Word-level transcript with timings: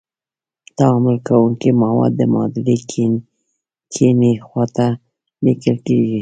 تعامل 0.77 1.17
کوونکي 1.27 1.69
مواد 1.81 2.11
د 2.17 2.21
معادلې 2.33 2.77
کیڼې 3.93 4.31
خواته 4.45 4.87
لیکل 5.45 5.75
کیږي. 5.87 6.19